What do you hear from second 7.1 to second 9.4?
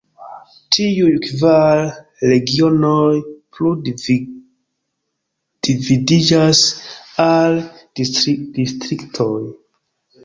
al distriktoj.